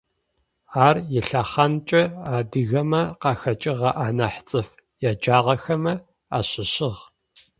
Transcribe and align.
Ар 0.85 0.95
илъэхъанкӏэ 1.17 2.01
адыгэмэ 2.37 3.01
къахэкӏыгъэ 3.21 3.89
анахь 4.05 4.39
цӏыф 4.47 4.67
еджагъэхэмэ 5.09 5.93
ащыщыгъ. 6.37 7.01